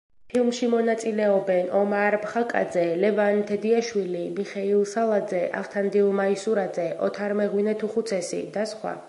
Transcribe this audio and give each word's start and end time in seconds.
ფილმში 0.33 0.67
მონაწილეობენ: 0.69 1.67
ომარ 1.79 2.17
ფხაკაძე, 2.23 2.85
ლევან 3.03 3.43
თედიაშვილი, 3.51 4.23
მიხეილ 4.39 4.83
სალაძე, 4.95 5.43
ავთანდილ 5.61 6.11
მაისურაძე, 6.23 6.89
ოთარ 7.11 7.39
მეღვინეთუხუცესი 7.43 8.43
და 8.59 8.67
სხვა. 8.75 8.99